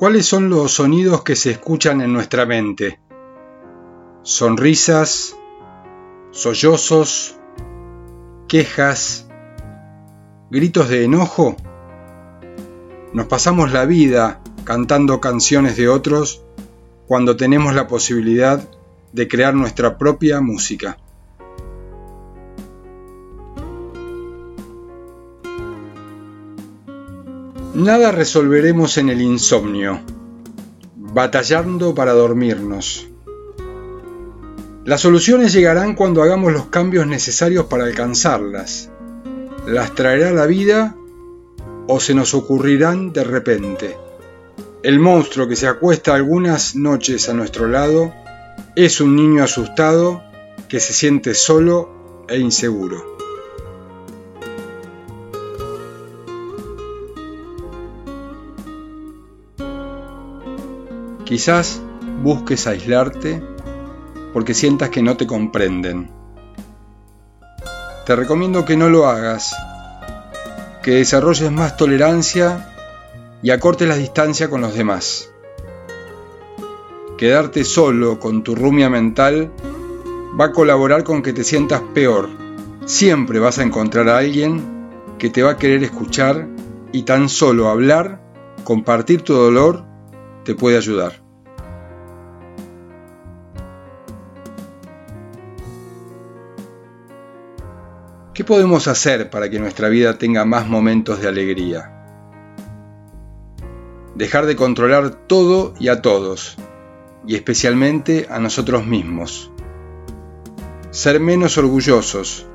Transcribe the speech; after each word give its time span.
¿Cuáles 0.00 0.24
son 0.24 0.48
los 0.48 0.72
sonidos 0.72 1.22
que 1.24 1.36
se 1.36 1.50
escuchan 1.50 2.00
en 2.00 2.10
nuestra 2.10 2.46
mente? 2.46 2.98
Sonrisas, 4.22 5.36
sollozos, 6.30 7.36
quejas, 8.48 9.28
gritos 10.50 10.88
de 10.88 11.04
enojo. 11.04 11.54
Nos 13.12 13.26
pasamos 13.26 13.72
la 13.72 13.84
vida 13.84 14.40
cantando 14.64 15.20
canciones 15.20 15.76
de 15.76 15.90
otros 15.90 16.46
cuando 17.06 17.36
tenemos 17.36 17.74
la 17.74 17.86
posibilidad 17.86 18.70
de 19.12 19.28
crear 19.28 19.52
nuestra 19.52 19.98
propia 19.98 20.40
música. 20.40 20.96
Nada 27.80 28.12
resolveremos 28.12 28.98
en 28.98 29.08
el 29.08 29.22
insomnio, 29.22 30.00
batallando 30.96 31.94
para 31.94 32.12
dormirnos. 32.12 33.08
Las 34.84 35.00
soluciones 35.00 35.54
llegarán 35.54 35.94
cuando 35.94 36.22
hagamos 36.22 36.52
los 36.52 36.66
cambios 36.66 37.06
necesarios 37.06 37.64
para 37.66 37.84
alcanzarlas. 37.84 38.90
Las 39.66 39.94
traerá 39.94 40.30
la 40.30 40.44
vida 40.44 40.94
o 41.88 42.00
se 42.00 42.12
nos 42.12 42.34
ocurrirán 42.34 43.14
de 43.14 43.24
repente. 43.24 43.96
El 44.82 45.00
monstruo 45.00 45.48
que 45.48 45.56
se 45.56 45.66
acuesta 45.66 46.14
algunas 46.14 46.76
noches 46.76 47.30
a 47.30 47.32
nuestro 47.32 47.66
lado 47.66 48.12
es 48.76 49.00
un 49.00 49.16
niño 49.16 49.42
asustado 49.42 50.22
que 50.68 50.80
se 50.80 50.92
siente 50.92 51.32
solo 51.32 52.26
e 52.28 52.38
inseguro. 52.38 53.19
Quizás 61.30 61.80
busques 62.24 62.66
aislarte 62.66 63.40
porque 64.32 64.52
sientas 64.52 64.90
que 64.90 65.00
no 65.00 65.16
te 65.16 65.28
comprenden. 65.28 66.10
Te 68.04 68.16
recomiendo 68.16 68.64
que 68.64 68.76
no 68.76 68.90
lo 68.90 69.06
hagas, 69.06 69.54
que 70.82 70.96
desarrolles 70.96 71.52
más 71.52 71.76
tolerancia 71.76 72.74
y 73.44 73.52
acortes 73.52 73.86
la 73.86 73.94
distancia 73.94 74.50
con 74.50 74.60
los 74.60 74.74
demás. 74.74 75.30
Quedarte 77.16 77.62
solo 77.62 78.18
con 78.18 78.42
tu 78.42 78.56
rumia 78.56 78.90
mental 78.90 79.52
va 80.38 80.46
a 80.46 80.52
colaborar 80.52 81.04
con 81.04 81.22
que 81.22 81.32
te 81.32 81.44
sientas 81.44 81.80
peor. 81.94 82.28
Siempre 82.86 83.38
vas 83.38 83.60
a 83.60 83.62
encontrar 83.62 84.08
a 84.08 84.18
alguien 84.18 84.88
que 85.16 85.30
te 85.30 85.44
va 85.44 85.52
a 85.52 85.58
querer 85.58 85.84
escuchar 85.84 86.48
y 86.90 87.04
tan 87.04 87.28
solo 87.28 87.68
hablar, 87.68 88.20
compartir 88.64 89.22
tu 89.22 89.34
dolor 89.34 89.88
puede 90.54 90.76
ayudar. 90.76 91.30
¿Qué 98.40 98.44
podemos 98.44 98.88
hacer 98.88 99.28
para 99.28 99.50
que 99.50 99.58
nuestra 99.58 99.88
vida 99.88 100.16
tenga 100.16 100.46
más 100.46 100.66
momentos 100.66 101.20
de 101.20 101.28
alegría? 101.28 101.92
Dejar 104.14 104.46
de 104.46 104.56
controlar 104.56 105.26
todo 105.26 105.74
y 105.78 105.88
a 105.88 106.00
todos, 106.00 106.56
y 107.26 107.34
especialmente 107.34 108.28
a 108.30 108.38
nosotros 108.38 108.86
mismos. 108.86 109.52
Ser 110.90 111.20
menos 111.20 111.58
orgullosos. 111.58 112.46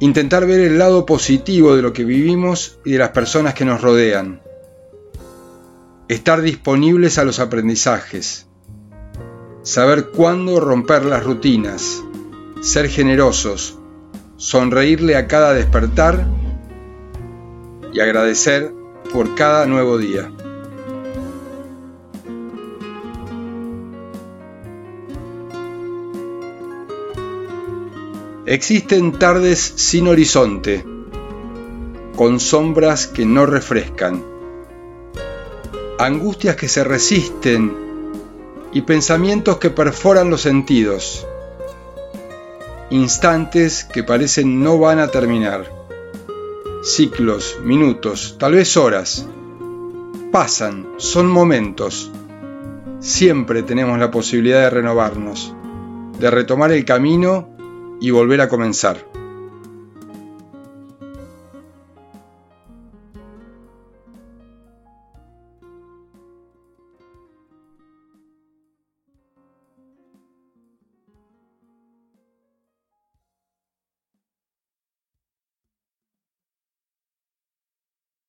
Intentar 0.00 0.46
ver 0.46 0.60
el 0.60 0.78
lado 0.78 1.06
positivo 1.06 1.74
de 1.74 1.80
lo 1.80 1.94
que 1.94 2.04
vivimos 2.04 2.78
y 2.84 2.92
de 2.92 2.98
las 2.98 3.12
personas 3.12 3.54
que 3.54 3.64
nos 3.64 3.80
rodean 3.80 4.42
estar 6.08 6.40
disponibles 6.40 7.18
a 7.18 7.24
los 7.24 7.40
aprendizajes, 7.40 8.46
saber 9.62 10.10
cuándo 10.10 10.60
romper 10.60 11.04
las 11.04 11.24
rutinas, 11.24 12.04
ser 12.60 12.88
generosos, 12.88 13.76
sonreírle 14.36 15.16
a 15.16 15.26
cada 15.26 15.52
despertar 15.52 16.24
y 17.92 17.98
agradecer 17.98 18.72
por 19.12 19.34
cada 19.34 19.66
nuevo 19.66 19.98
día. 19.98 20.30
Existen 28.46 29.10
tardes 29.10 29.58
sin 29.58 30.06
horizonte, 30.06 30.84
con 32.14 32.38
sombras 32.38 33.08
que 33.08 33.26
no 33.26 33.44
refrescan 33.44 34.35
angustias 35.98 36.56
que 36.56 36.68
se 36.68 36.84
resisten 36.84 37.74
y 38.72 38.82
pensamientos 38.82 39.58
que 39.58 39.70
perforan 39.70 40.28
los 40.28 40.42
sentidos, 40.42 41.26
instantes 42.90 43.84
que 43.84 44.02
parecen 44.02 44.62
no 44.62 44.78
van 44.78 44.98
a 44.98 45.08
terminar, 45.08 45.70
ciclos, 46.82 47.58
minutos, 47.62 48.36
tal 48.38 48.52
vez 48.52 48.76
horas, 48.76 49.26
pasan, 50.30 50.86
son 50.98 51.28
momentos. 51.28 52.12
Siempre 53.00 53.62
tenemos 53.62 53.98
la 53.98 54.10
posibilidad 54.10 54.60
de 54.60 54.70
renovarnos, 54.70 55.54
de 56.18 56.30
retomar 56.30 56.72
el 56.72 56.84
camino 56.84 57.48
y 58.00 58.10
volver 58.10 58.42
a 58.42 58.48
comenzar. 58.48 59.15